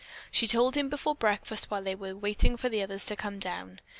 She 0.31 0.47
told 0.47 0.73
him 0.75 0.89
before 0.89 1.13
breakfast 1.13 1.69
while 1.69 1.83
they 1.83 1.93
were 1.93 2.15
waiting 2.15 2.57
for 2.57 2.69
the 2.69 2.81
others 2.81 3.05
to 3.05 3.15
come 3.15 3.37
down. 3.37 3.79